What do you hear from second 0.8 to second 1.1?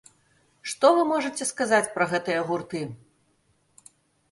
вы